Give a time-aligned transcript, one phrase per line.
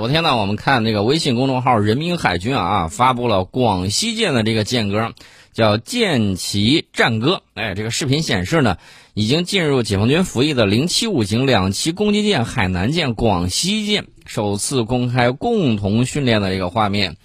[0.00, 5.12] 昨天呢，我们看这个微信公众号“人民海军”啊，发布了广西舰的这个舰歌，
[5.52, 7.42] 叫《舰旗战歌》。
[7.60, 8.78] 哎，这个视频显示呢，
[9.12, 17.18] 已经进入解放军服役的零七五型两栖攻击舰海南舰、广西舰首次公开共同训练的这个画面。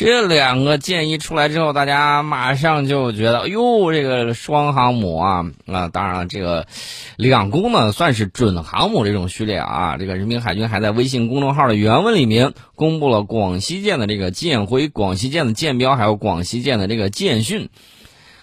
[0.00, 5.88] 这两个舰一出来之后，大家马上就觉得，哎呦，这个双航母啊啊！
[5.88, 6.68] 当然了，这个
[7.16, 9.96] 两攻呢算是准航母这种序列啊。
[9.96, 17.68] 这个人民海军还在微信公众号的原文里面公布了广西舰的这个舰徽、广西舰的舰标，还有广西舰的这个舰训。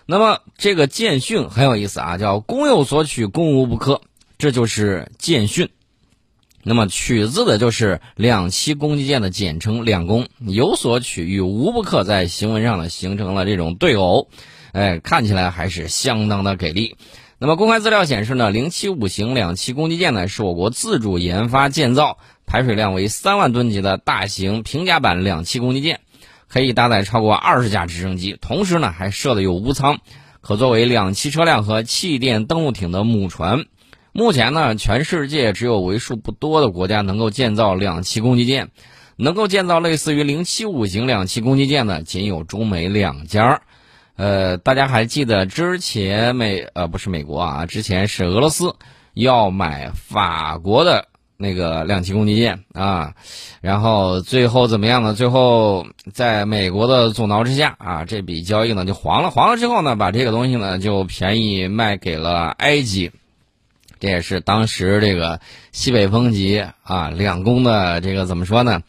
[0.05, 4.01] 那么这个舰训很有意思啊，叫“公有所取，攻无不克”，
[4.37, 5.69] 这就是舰训。
[6.67, 14.29] 那么取自的就是两栖攻击舰的简称“两攻”，有所取与无不克在行文上呢形成了这种对偶，
[14.71, 16.95] 哎，看起来还是相当的给力。
[17.37, 25.99] 那么公开资料显示呢，零七五型两栖攻击舰呢是我国自主研发建造，排水量为三万吨级的大型平甲板两栖攻击舰，
[26.47, 29.99] 可以搭载超过二十架直升机，同时呢还设的有无舱，
[30.41, 33.65] 可作为两栖车辆和气垫登陆艇的母船。
[34.17, 38.69] 目前呢，全世界只有为数不多的国家能够建造两栖攻击舰，
[39.17, 43.61] 能够建造类似于零七五型两栖攻击舰的仅有中美两家。
[44.15, 48.75] 呃，大家还记得之前美呃不是美国啊，之前是俄罗斯
[49.13, 53.15] 要买法国的那个两栖攻击舰啊，
[53.59, 55.13] 然后最后怎么样呢？
[55.13, 59.29] 最后在美国的阻挠之下啊，这笔交易呢就黄了。
[59.29, 63.11] 黄了之后呢，把这个东西呢就便宜卖给了埃及。
[63.99, 65.39] 这也是当时这个
[65.71, 68.81] 西北风级啊两攻的这个怎么说呢？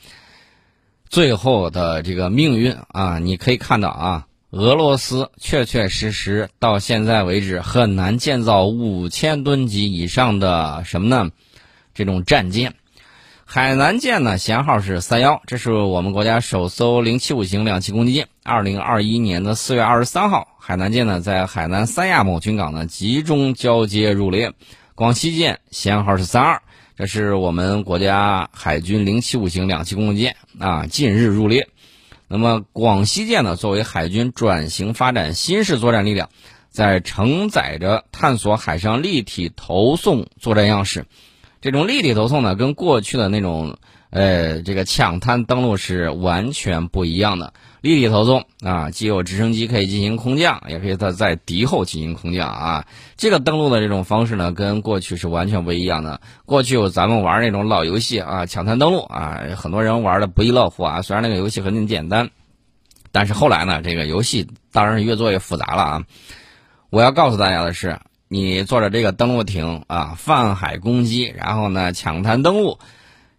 [1.09, 11.31] 最后的这个命运啊，你可以看到啊，俄罗斯确确实实到现在为止很难建造五千吨级以上的什么呢？
[11.95, 12.75] 这种战舰。
[13.49, 18.27] 海南舰呢，舷号是三幺，这是我们国家首艘零七五型两栖攻击舰。
[18.43, 24.53] 二零二一年的四月二十三号，海南舰呢在海南三亚某军港呢集中交接入列。
[24.97, 26.62] 广西舰舷号是三二，
[26.97, 31.69] 这是我们国家海军零七五型两栖攻击舰啊，近日入列。
[32.29, 36.31] 那么广西舰呢，作为海军转型发展新式作战力量，
[36.71, 41.05] 在承载着探索海上立体投送作战样式。
[41.61, 43.77] 这种立体投送呢，跟过去的那种。
[44.11, 47.53] 呃，这个抢滩登陆是完全不一样的。
[47.83, 52.84] 立体投送啊，既有直升机可以进行空降，也可以在在敌后进行空降啊。
[53.17, 56.21] 这个登陆的这种方式呢，跟过去是完全不一样的。
[56.47, 61.03] 过去有咱们玩那种老游戏啊，抢滩登陆啊，很多人玩的不亦乐乎啊。
[61.03, 62.31] 虽然那个游戏很简单，
[63.12, 66.03] 但是后来呢，这个游戏当然是越做越复杂了啊。
[66.91, 72.78] 我要告诉大家的是，你坐着这个登陆艇啊，泛海攻击，然后呢，抢滩登陆。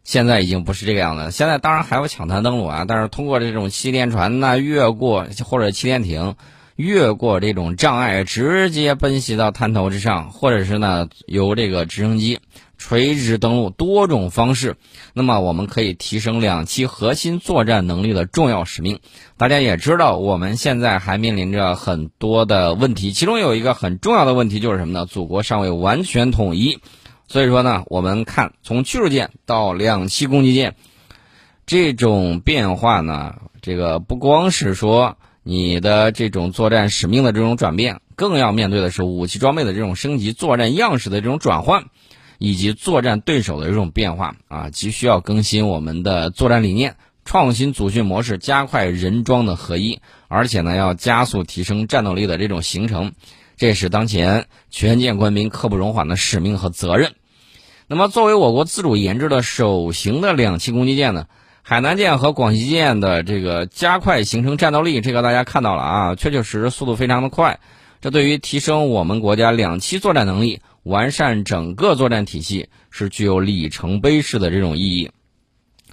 [0.07, 6.35] 现在已经不是这个样子，现在当然还有抢滩登陆啊，但是通过这种气垫船呢，越过或者气垫艇，
[6.77, 12.39] 越过这种障碍，直接奔袭到滩头之上，或者是呢由这个直升机
[12.77, 14.77] 垂直登陆，多种方式，
[15.11, 18.99] 那么我们可以提升两栖核心作战能力的重要使命。
[19.35, 25.05] 大家也知道，我们现在还面临着很多的问题，其中有一个很重要的问题就是什么呢？
[25.05, 26.79] 祖国尚未完全统一。
[27.27, 30.75] 所以说呢，我们看从驱逐舰到两栖攻击舰，
[31.65, 41.85] 这种变化呢，这个不光是说你的这种作战使命的这种转变，更要面对的是武器装备的这种升级、作战样式的这种转换，
[42.37, 46.95] 以及作战对手的这种变化啊，急需要更新我们的作战理念，
[47.25, 49.99] 创新组训模式，加快人装的合一，
[50.29, 53.11] 而且呢，要加速提升战斗力的这种形成。
[53.57, 57.13] 这是当前全舰官兵刻不容缓的使命和责任。
[57.87, 61.25] 那么，作为我国自主研制的首型的两栖攻击舰呢，
[61.63, 67.59] 海南舰和广西舰的这个加快形成战斗力，这个大家看到了啊，确确实实速度非常的快。
[67.99, 75.09] 这对于提升我们国家两栖作战能力、完善整个作战体系，是具有里程碑式的这种意义。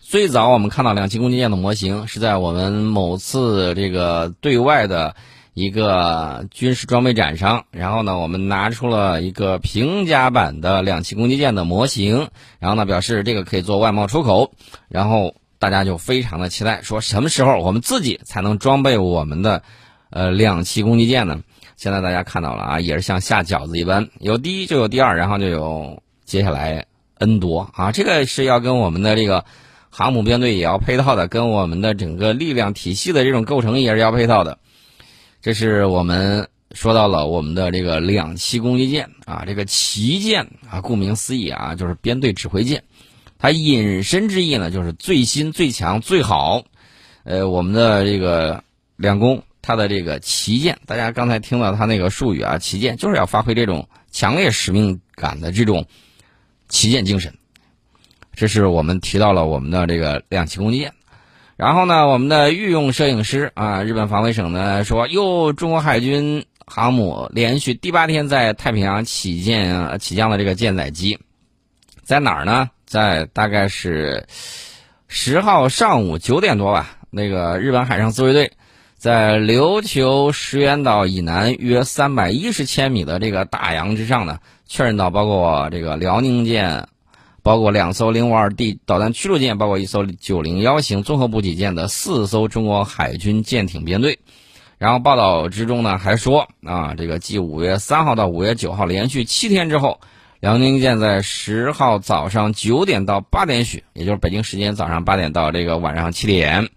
[0.01, 5.17] 最早我们看到两栖攻击舰的模型，是在我们某次这个对外的。
[5.55, 12.29] 一个军事装备展上，然后呢，我们拿出了一个平甲板的两栖攻击舰的模型，
[12.59, 14.53] 然后呢，表示这个可以做外贸出口，
[14.89, 19.63] 然后大家就非常的期待，说什么时候我们自己才能装备我们的
[20.11, 21.41] 呃两栖攻击舰呢？
[21.77, 26.87] 现在大家看到了啊，也是像下饺子一般，有第一就有第二，然后就有接下来
[27.19, 29.45] N 多啊，这个是要跟我们的这个
[29.89, 34.59] 航母编队也要配套的，跟我们的整个力量体系的这种构成也是要配套的。
[35.45, 42.83] 这是我们说到了我们的这个两栖攻击舰啊，这个旗舰啊，顾名思义啊，就是编队指挥舰。
[43.39, 46.65] 它引申之意呢，就是最新、最强、最好。
[47.25, 48.65] 呃，我们的这个
[48.97, 55.85] 两宫，它的这个旗舰，大家刚才听到它那个术语啊，旗舰就是要发挥这种强烈使命感的这种
[56.71, 57.35] 旗舰精神。
[58.33, 60.95] 这是我们提到了我们的这个两栖攻击舰。
[61.57, 71.17] 然后呢，我们的御用摄影师啊，日本防卫省呢说，哟，中国海军航母连续第八天在太平洋起舰起降的这个舰载机，
[72.03, 72.69] 在哪儿呢？
[72.87, 74.27] 在大概是
[75.07, 76.97] 十号上午九点多吧。
[77.11, 78.51] 那个日本海上自卫队
[78.97, 86.89] 在琉球石垣岛以南约三百一十千米的这个大洋之上呢，确认到包括这个辽宁舰。
[87.45, 94.19] 包括两艘零五二 D 导弹驱逐舰，包括一艘九零幺型综合补给舰的四艘中国海军舰艇编队。
[94.79, 100.01] 然后报道之中呢还说啊，这个继五月三号到五月九号连续七天之后，
[100.41, 106.71] 辽宁舰在十号早上九点到八点许，也就是北京时间早上八点到这个晚上七点，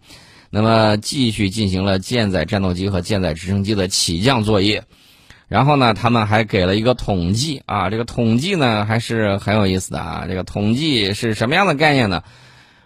[0.49, 4.83] 那么继续进行了舰载战斗机和舰载直升机的起降作业。
[5.47, 10.25] 然后呢，他们还给了一个统计啊，这个统计呢还是很有意思的啊。
[10.27, 12.23] 这个统计是什么样的概念呢？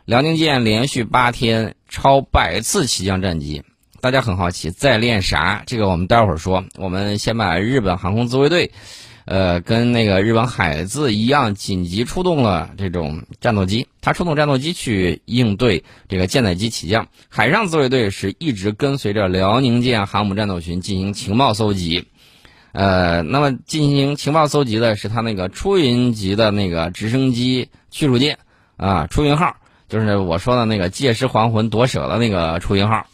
[0.05, 3.63] 辽宁舰连续八天超百次起降战机，
[3.99, 5.63] 大家很好奇在练啥？
[5.65, 6.63] 这个我们待会儿说。
[6.77, 8.71] 我们先把日本航空自卫队，
[9.25, 17.07] 呃，跟那个日本海自一样，紧急出动了这种战斗机，它出动战斗机去应对这个舰载机起降。
[17.29, 22.07] 海上自卫队是一直跟随着辽宁舰航母战斗群进行情报搜集。
[22.73, 28.39] 呃，那么进行情报搜集的是他那个出云级的那个直升机驱逐舰
[28.77, 29.57] 啊，出云号，
[29.89, 33.05] 就是我说的那个借尸还魂夺舍的那个出云号。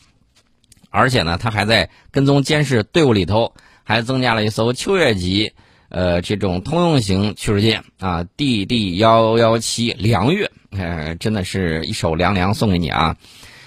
[0.92, 5.54] 而且呢，他还在跟踪监视队伍里头，还增加了一艘秋月级
[5.90, 13.18] 呃这种通用型驱逐舰啊，DD 幺幺七凉月，呃，真的是一首凉凉送给你啊。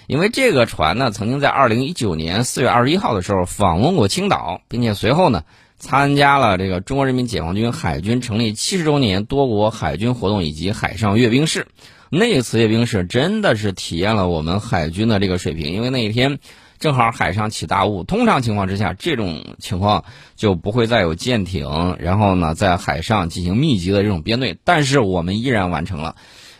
[0.07, 5.43] 因为这个船呢，曾经在二零一九年四月二十一号的时候访问过青岛，并且随后呢。
[5.81, 11.67] 参加了这个中国人民解放军海军成立七十周年多国海军活动以及海上阅兵式，
[12.11, 15.73] 那次阅兵式真的是体验了我们海军的这个水平。
[15.73, 16.39] 因为那一天
[16.79, 20.05] 正好海上起大雾，通常情况之下这种情况
[20.37, 24.59] 就不会再有舰艇，然后呢在海上进行密集的这种编队。
[24.63, 26.15] 但是我们依然完成了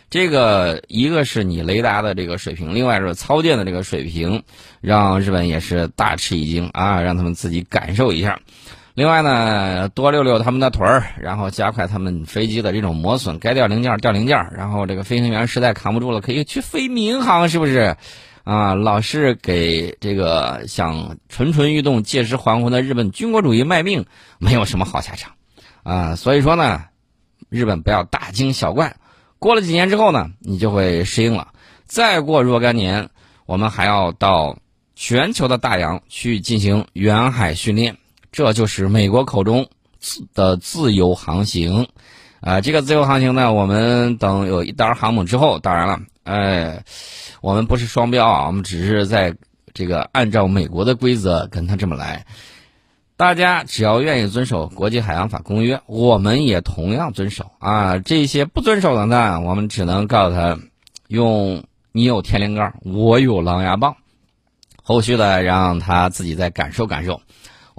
[0.09, 4.41] 这个，一个是你雷达的这个水平，另外是操舰的这个水平，
[4.81, 8.39] 让日本也是大吃一惊啊，让他们自己感受一下。
[8.93, 14.37] 另外呢，多溜溜他们的腿儿，然后加快他们飞机的这种磨损，该掉零件掉零件。
[14.53, 17.95] 然后这个飞行员实在扛不住了，可以去飞民航，是不是？
[18.43, 24.05] 啊，老是给这个想蠢蠢欲动、借尸还魂的日本军国主义卖命，
[24.39, 25.31] 没有什么好下场。
[25.83, 26.83] 啊，所以说呢，
[27.49, 28.95] 日本不要大惊小怪。
[29.39, 31.47] 过了几年之后呢，你就会适应了。
[31.85, 33.09] 再过若干年，
[33.45, 34.57] 我们还要到
[34.95, 37.95] 全球的大洋去进行远海训练。
[38.31, 39.67] 这就是美国口中
[40.33, 41.87] 的自由航行，
[42.39, 46.83] 啊，这个自由航行呢，我们等有一单航母之后，当然了，哎，
[47.41, 49.35] 我们不是双标啊，我们只是在
[49.73, 52.25] 这个按照美国的规则跟他这么来。
[53.17, 57.99] 大家只要愿意遵守国际海洋法公约，我们也同样遵守啊。
[57.99, 60.57] 这些不遵守的呢，我们只能告诉他，
[61.09, 63.97] 用你有天灵盖，我有狼牙棒，
[64.81, 67.21] 后续的让他自己再感受感受。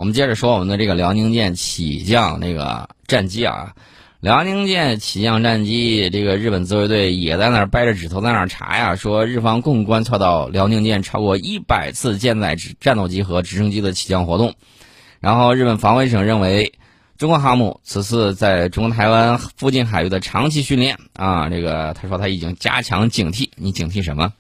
[0.02, 3.76] 我们接着说我们的这个辽宁舰起降那个战机啊，
[4.18, 14.56] 辽宁舰起降战机，这个日本自卫队也在那儿掰着指头在那儿查呀，说日方共观测到辽宁舰超过一百次舰载战斗机和直升机的起降活动，
[15.20, 16.72] 然后日本防卫省认为，
[17.16, 24.32] 中国航母此次在中国台湾附近海域的长期训练啊，这个他说他已经加强警惕，你警惕什么？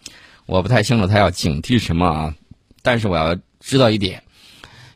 [0.44, 2.34] 我不太清楚他要警惕什么啊，
[2.82, 4.24] 但是我要知道一点。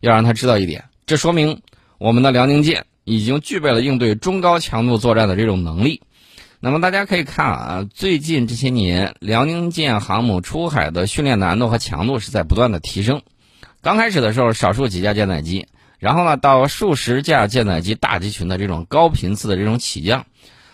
[0.09, 1.63] 要让他知道一点，这说明
[1.99, 6.03] 我们的辽宁舰已经具备了应对中高强度作战的这种能力。
[6.61, 13.21] 那么大家可以看啊，最近这些年，辽宁舰航母出海的训练难度和强度是在不断的提升。
[13.83, 15.67] 刚开始的时候，少数几架舰载机，
[15.99, 20.25] 然后呢，到数十架舰载机大集群的这种高频次的这种起降，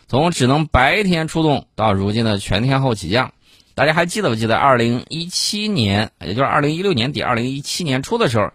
[0.08, 3.32] 从只能白天出动到如今的全天候起降。
[3.74, 8.50] 大家还记得不记得，二零一七年，也就是二零一六年底、二零一七年初的时候？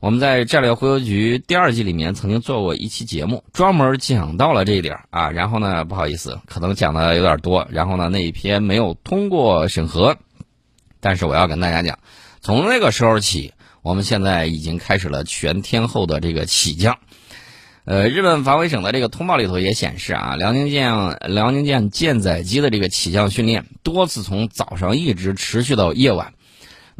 [0.00, 5.30] 我们在战略忽悠局第二季里面曾经做过一期节目，专门讲到了这一点啊。
[5.32, 7.66] 然后呢，不好意思，可能讲的有点多。
[7.72, 10.16] 然后呢，那一篇没有通过审核。
[11.00, 11.98] 但是我要跟大家讲，
[12.40, 13.52] 从那个时候起，
[13.82, 16.98] 我们现在已经开始了全天候的这个起降。
[17.84, 26.34] 呃，日本防卫省的这个通报里头也显示啊，辽宁舰辽宁舰舰载机的这个起降训练多次从早上一直持续到夜晚。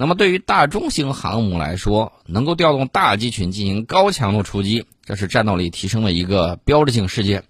[0.01, 7.43] 那么对于大中型航母来说，能够调动大机群进行高强度出击，这是战斗力提升的一个标志性事件。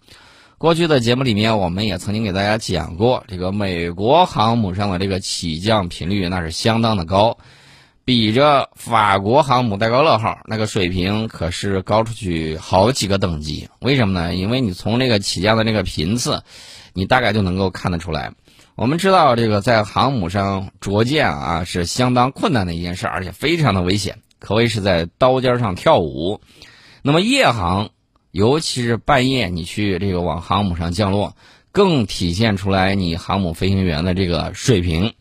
[0.56, 7.36] 过去的节目里面，我们也曾经给大家讲过，这个美国航母上的这个起降频率那是相当的高，
[8.06, 13.68] 比着法国航母戴高乐号那个水平可是高出去好几个等级。
[13.80, 14.34] 为什么呢？
[14.34, 16.42] 因为你从这个起降的这个频次，
[16.94, 18.32] 你大概就能够看得出来。
[18.78, 26.40] 我们知道，这个在航母上着舰啊是相当困难的一件事，而且非常的危险，可谓是在刀尖上跳舞。
[27.02, 27.90] 那么夜航。
[28.30, 31.35] 尤其是半夜，你去这个往航母上降落，
[31.73, 35.14] 更体现出来你航母飞行员的这个水平。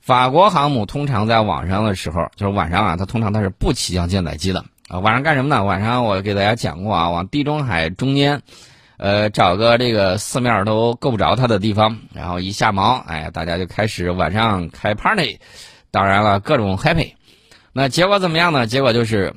[0.00, 4.98] 法国航母通常在晚上的时候，就是晚上啊，它通常它是不起降舰载机的啊。
[4.98, 5.64] 晚上干什么呢？
[5.64, 8.42] 晚上我给大家讲过啊，往地中海中间，
[8.96, 15.38] 呃，找个这个四面都够不着他的地方，然后一下锚，哎，大家就开始晚上开 party，
[15.90, 17.14] 当然了，各种 happy。
[17.72, 18.66] 那结果怎么样呢？
[18.66, 19.34] 结果就是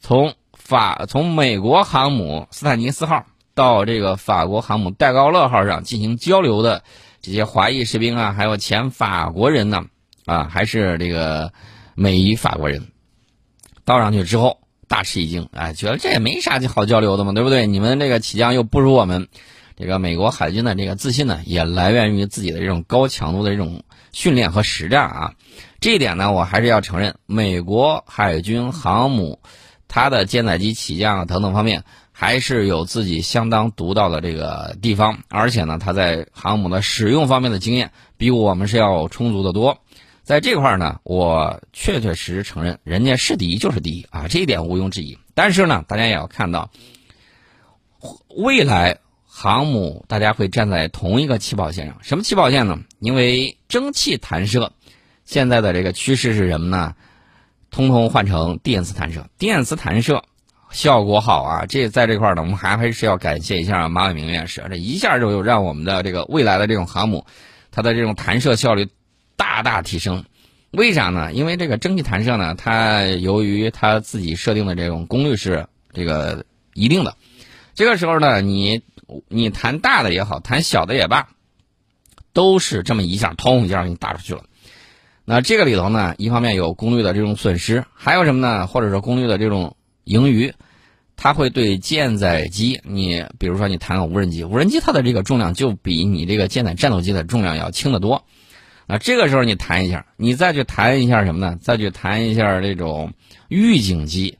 [0.00, 0.34] 从。
[0.54, 6.84] 法从美国航母斯坦尼斯号到这个法国航母戴高乐号上进行交流的
[7.20, 9.86] 这些华裔士兵啊，还有前法国人呢，
[10.24, 11.52] 啊，还是这个
[11.96, 12.92] 美裔法国人，
[13.84, 14.60] 到上去之后
[14.92, 17.66] 大吃一惊，哎，觉得这也没啥好交流的嘛，对不对？
[17.66, 19.28] 你们这个起降又不如我们，
[19.74, 25.32] 这个美国海军的这个自信呢，也来源于自己的这种高强度的这种训练和实战啊。
[25.80, 29.40] 这一点呢，我还是要承认，美国海军航母。
[29.88, 39.81] 它的舰载机起降啊等等方面，还是有自己相当独到的这个地方，而且呢，它在航母的使用方面的经验比我们是要充足的多。
[40.22, 45.18] 在这块呢，我确确实实承认，人家是第一就是第一啊，这一点毋庸置疑。
[45.34, 46.70] 但是呢，大家也要看到，
[48.36, 51.98] 未来航母大家会站在同一个起跑线上。
[52.02, 52.78] 什么起跑线呢？
[53.00, 54.72] 因为蒸汽弹射，
[55.24, 56.94] 现在的这个趋势是什么呢？
[57.70, 60.22] 通通换成电磁弹射，电磁弹射
[60.70, 61.66] 效果好啊！
[61.66, 67.24] 这在这块呢，我们还还是要感谢一下马伟明院士，这一下就让我们的这个未来的这种航母，
[67.70, 68.88] 它的这种弹射效率
[69.42, 70.24] 大大提升。
[70.70, 71.32] 为啥呢？
[71.32, 76.44] 因为这个蒸汽弹射呢，它由于它自己设定的这种功率是这个
[76.74, 77.16] 一定的，
[77.74, 78.82] 这个时候呢，你
[79.26, 81.26] 你弹大的也好，弹小的也罢，
[82.32, 84.44] 都是这么一下，通一下给你打出去了。
[85.24, 88.68] 那这个里头呢，一方面有功率的这种损失，还有什么呢？
[88.68, 90.54] 或者说功率的这种盈余，
[91.16, 98.24] 它会对舰载机，你比如说你弹个无人机，无人机它的这个重量就比你这个舰载战斗机的重量要轻得多。
[98.92, 101.56] 啊这个时候你弹一下，你再去弹一下什么呢？
[101.62, 103.14] 再去弹一下这种
[103.48, 104.36] 预警机，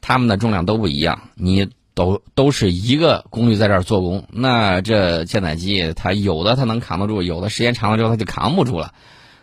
[0.00, 8.94] 它们的重量都不一样，你都都是一个功率在这儿做功，那这舰载机它有的它能扛得住，有的时间长了之后它就扛不住了。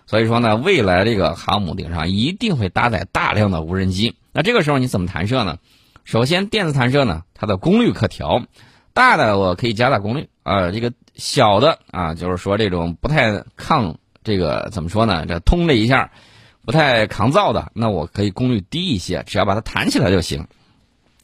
[0.08, 4.16] 所以说呢，未来这个航母顶上一定会搭载大量的无人机。
[4.34, 5.60] 那这个时候你怎么弹射呢？
[6.06, 8.42] 首先，电子弹射呢，它的功率可调，
[8.96, 15.26] 大的我可以加大功率啊，这个小的啊，就是说这种不太抗这个怎么说呢？
[15.26, 16.12] 这通了一下
[16.64, 20.48] 不太抗造的，那我可以功率低一些，只要把它弹起来就行。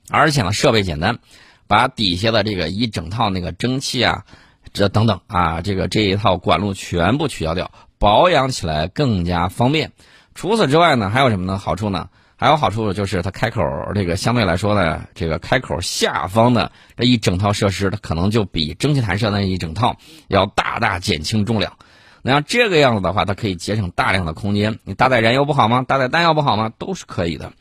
[0.09, 1.19] 而且呢，设备简单，
[1.67, 4.25] 把底下的这个一整套那个蒸汽啊，
[4.73, 7.71] 这等等啊，这个这一套管路全部取消掉。
[7.97, 9.93] 保养起来更加方便。
[10.35, 11.57] 除此之外呢，还有什么呢？
[11.57, 12.09] 好处呢？
[12.37, 13.63] 还有好处就是它开口
[13.95, 19.95] 这个相对来说呢，这个开口下方的这一整套设施，它可能就比蒸汽弹射那一整套
[20.27, 21.77] 要大大减轻重量。
[22.25, 24.79] 那像这个样子的话，它可以节省大量的空间。
[24.83, 25.85] 你搭载燃油不好吗？
[25.87, 26.73] 搭载弹药不好吗？
[26.77, 27.53] 都是可以的。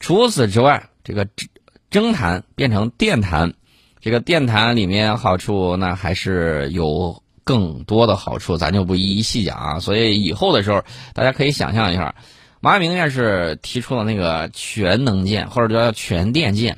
[0.00, 1.48] 除此之外，这个蒸
[1.90, 3.52] 蒸弹变成电弹，
[4.00, 7.22] 这个电弹里面好处那还是有。
[7.44, 9.80] 更多的好处，咱就不一一细讲啊。
[9.80, 10.84] 所以以后的时候，
[11.14, 12.14] 大家可以想象一下，
[12.60, 16.76] 马明院士提出的那个全能舰或者叫全电舰，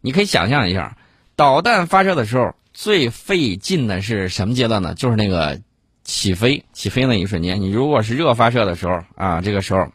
[0.00, 0.96] 你可以想象一下，
[1.36, 4.92] 导弹发射的时候最费劲的是什么阶段呢？
[4.94, 5.60] 就是那个
[6.04, 7.60] 起飞，起飞那一瞬间。
[7.60, 9.88] 你如果是热发射的时候啊，这个时候，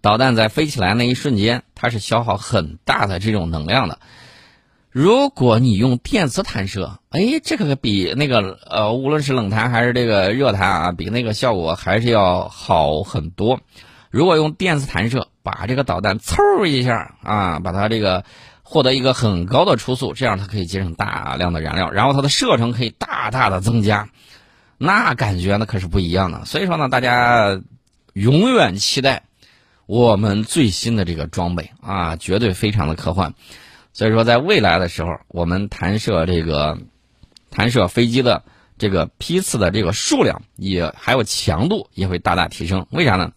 [0.00, 3.98] 导弹在飞起来那一瞬间，它是消耗很大的这种能量的。
[4.90, 13.60] 如果你用电磁弹射，哎，这个比那个呃，无论是冷弹还是这个热弹啊，比那个效果还是要好很多。
[14.10, 18.24] 如果用电磁弹射，把这个导弹嗖一下啊，把它这个
[18.62, 24.08] 获得一个很高的初速，这样它可以节省大量的燃料，然后它的射程可以大大的增加，
[24.82, 26.46] 那感觉那可是不一样的。
[26.46, 27.60] 所以说呢，大家
[28.14, 29.24] 永远期待
[29.84, 33.34] 我们最新的这个装备啊，绝对非常的科幻。
[33.92, 36.78] 所以说，在未来的时候，我们弹射这个
[37.50, 38.42] 弹射飞机的
[38.78, 42.86] 这个批次的这个数量也还有强度也会大大提升。
[42.90, 43.32] 为啥呢？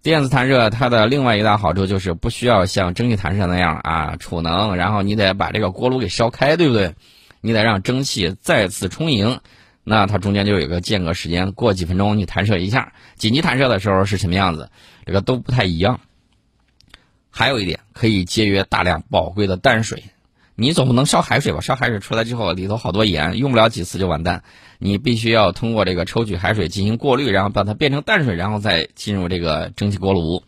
[0.00, 6.94] 电子弹射它的另外一大好处就是不需要像蒸汽弹射那样啊储能，然后你得把这个锅炉给烧开，对不对？
[7.40, 9.40] 你得让蒸汽再次充盈，
[9.88, 12.92] 那它中间就有个间隔时间，过几分钟你弹射一下。
[13.16, 14.70] 紧急弹射的时候是什么样子？
[15.06, 16.00] 这个都不太一样。
[17.30, 20.04] 还有一点，可以节约大量宝贵的淡水。
[20.56, 21.60] 你总不能烧海水吧？
[21.60, 24.42] 烧海水出来之后，里头好多盐，用不了几次就完蛋。
[24.78, 30.42] 你必须要通过这个抽取海水进行过滤，然后把它变成淡水，然后再进入这个蒸汽锅炉。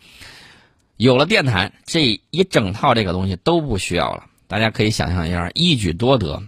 [0.96, 4.24] 有了电弹，这一整套这个东西都不需要了。
[4.48, 6.42] 大家可以想象一下，一举多得。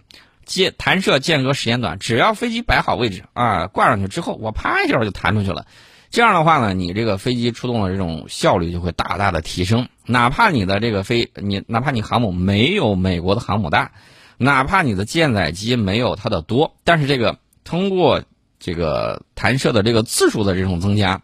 [0.45, 5.67] 间弹射间隔时间短，只要飞机摆好位置啊，挂上去之后，我啪一下就弹出去了。
[6.11, 9.89] 这样的话呢，你这个飞机出动的这种效率就会大大的提升。
[10.05, 13.93] 哪怕你的这个飞，你哪怕你航母没有美国的航母大，
[14.37, 18.23] 哪怕你的舰载机没有它的多，但是这个通过
[18.61, 21.23] 这个弹射的这个次数的这种增加，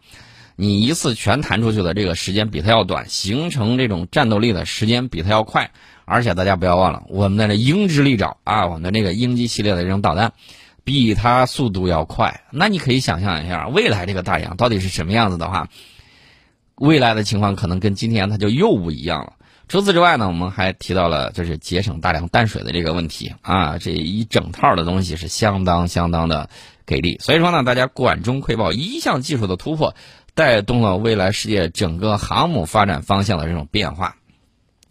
[0.56, 5.70] 你一次全弹出去的这个时间比它要短，形成这种战斗力的时间比它要快。
[6.08, 10.32] 而且大家不要忘了，我们的这鹰之利爪啊，我们的这个鹰击系列的这种导弹。
[10.84, 15.68] 比它速度要快，那你可以想象一下，未来这个大洋到底是什么样子的话，
[16.76, 19.34] 未来的情况可能跟今天它就又不一样了。
[19.68, 26.48] 除此之外呢，我们还提到了就是节省大量淡水的这个问题啊，这一整套的东西是相当相当的
[26.86, 27.18] 给力。
[27.20, 29.94] 所以说呢，大家管中窥豹，一项技术的突破
[30.32, 34.16] 带动了未来世界整个航母发展方向的这种变化。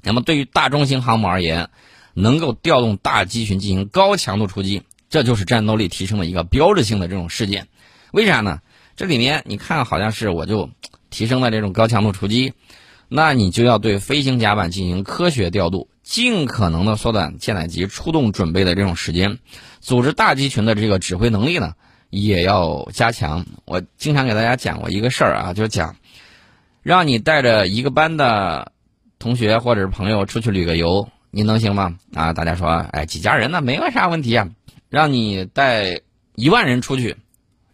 [0.08, 1.70] 那么对于大中型航母而言，
[2.14, 4.82] 能够调动大机群进行高强度出击。
[5.10, 7.70] 这就是战斗力提升的一个标志性的这种事件，
[8.12, 8.60] 为啥呢？
[8.98, 10.70] 这里面你看好像是我就
[11.10, 12.54] 提升了这种高强度出击，
[13.08, 19.40] 那你就要对飞行甲板进行科学调度，尽可能的缩短舰载机出动准备的这种时间，
[19.80, 21.74] 组织大机群的这个指挥能力呢
[22.10, 23.46] 也要加强。
[23.64, 25.96] 我经常给大家讲过一个事儿啊，就是讲
[26.84, 28.74] 让你带着一个班的
[29.20, 31.98] 同学或者是朋友出去旅个游，你能行吗？
[32.14, 33.62] 啊，大家说，哎，几家人呢？
[33.62, 34.50] 没有啥问题啊。
[34.90, 36.02] 让你带
[36.36, 37.18] 一万人出去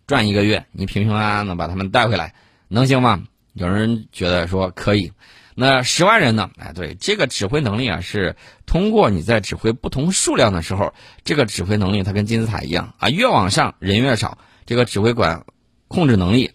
[0.08, 2.34] 转一个月，你平平安安的把他们带回来，
[2.67, 3.23] 能行吗？
[3.53, 5.12] 有人觉得说可以。
[5.56, 6.49] 那十万人呢？
[6.58, 10.91] 哎，对，这个指挥能力啊，是通过你在指挥不同数量的时候，
[11.23, 15.45] 这个指挥能力它跟金字塔一样啊，越往上人越少，这个指挥管
[15.88, 16.49] 控制能力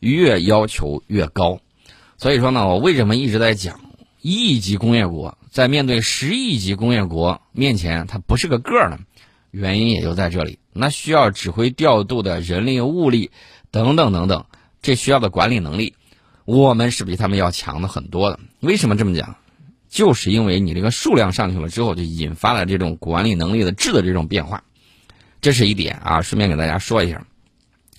[0.00, 1.60] 越要求越高。
[2.18, 3.80] 所以说呢，我为什么一直在讲
[4.34, 8.98] 亿级工业国在面对十亿级工业国面前，它不是个个儿呢？
[9.50, 13.30] 原因也就在这里，那需要指挥调度的人力物力
[13.70, 14.44] 等等等等，
[14.82, 15.94] 这需要的管理能力，
[16.44, 18.40] 我们是比他们要强的很多的。
[18.60, 19.36] 为什么这么讲？
[19.88, 24.64] 就是因为你这个数量上去了之后，就引发了这种管理能力的质的这种变化，
[25.40, 26.20] 这是一点啊。
[26.20, 27.24] 顺便给大家说一下。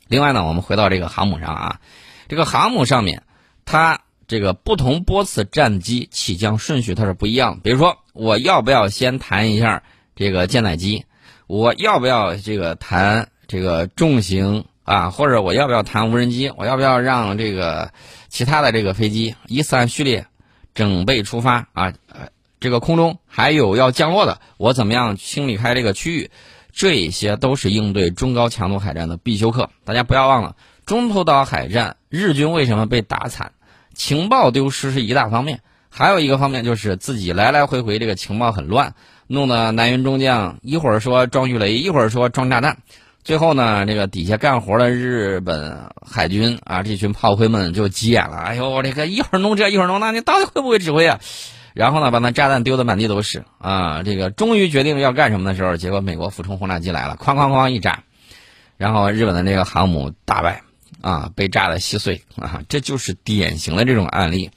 [0.08, 1.80] 另外呢，我们回到这个航母上啊，
[2.28, 3.24] 这个航母上面，
[3.66, 3.97] 它
[4.28, 7.62] 这个不同波次战机起降顺序它是不一样。
[7.64, 9.84] 比如说，我要不要先弹一下
[10.16, 11.06] 这个舰载机？
[11.48, 15.12] 我要不要这个谈这个重型啊？
[15.12, 16.52] 或者我要不要谈无人机？
[16.58, 17.94] 我要不要让这个
[18.28, 20.28] 其他的这个飞机依次按序列
[20.76, 21.94] 整备出发啊？
[22.60, 26.32] 这个空中还有要降落的，我怎么样清理开这个区域？
[26.74, 29.70] 这些都是应对中高强度海战的必修课。
[29.86, 33.54] 大家不要忘了，中途岛海战日军为什么被打惨？
[33.98, 38.94] 情报丢失是一大方面，还有一个方面就是自己来来回回这个情报很乱。
[39.26, 42.78] 弄得南云中将一会儿说装鱼雷，一会儿说装炸弹，
[43.24, 48.38] 最后呢，这个底下干活的日本海军啊，这群炮灰们就急眼了。
[48.38, 51.20] 哎呦，这个一会儿弄这，一会儿弄那，你到底会不会指挥啊？
[51.74, 54.02] 然后呢，把那炸弹丢的满地都是啊。
[54.04, 58.04] 这个终于决定要干什么的时候，结果美国俯冲轰炸机来了，哐哐哐一炸，
[58.78, 60.62] 然后日本的这个航母大败
[61.02, 62.64] 啊，被炸得稀碎啊。
[62.70, 64.52] 这就是典型的这种案例。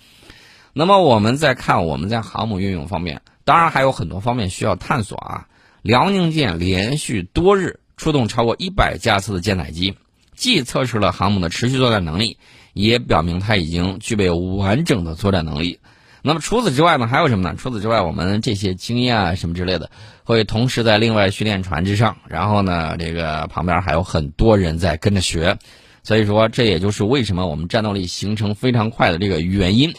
[0.72, 3.22] 那么我们再看我们在航母运用方面。
[3.42, 5.48] 当然还有很多方面需要探索啊！
[5.82, 9.96] 辽宁舰连续多日出动超过一百架次的舰载机，
[10.36, 12.38] 既测试了航母的持续作战能力，
[12.74, 15.80] 也表明它已经具备完整的作战能力。
[16.22, 17.08] 那么除此之外呢？
[17.08, 17.56] 还有什么呢？
[17.58, 19.90] 除此之外，我们这些经验啊什么之类的，
[20.22, 25.58] 会同时在另外训练船之上，然后呢，这个旁边还有很多人在跟着学。
[26.02, 29.94] 所以说，这也就是为什么我们战斗力形成非常快的这个原因。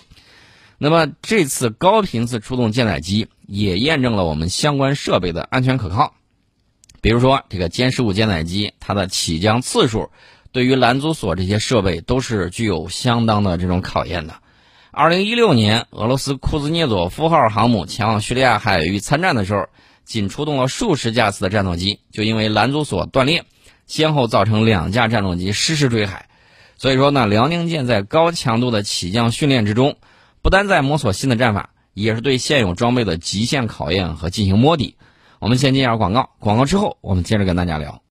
[0.77, 3.27] 那么这次高频次出动舰载机。
[3.53, 6.13] 也验证了我们相关设备的安全可靠，
[7.01, 10.09] 比如说这个歼十五舰载机，它的起降次数
[10.53, 14.35] 对于拦阻索这些设备都是具有相当的这种考验的，
[14.91, 19.67] 二零一六年，俄罗斯库兹涅佐夫号航母前往叙利亚海域参战的时候，
[20.05, 23.43] 仅出动了数十架次的战斗机，就因为拦阻索断裂，
[23.91, 26.27] 先后造成两架战斗机失事坠海。
[26.77, 29.97] 所以说呢，辽宁舰在高强度的起降训练之中，
[30.41, 34.95] 不单在摸索新的战法，也是对现有装备的极限考验和进行摸底。
[35.39, 38.01] 我们先进一下广告，广告之后我们接着跟大家聊。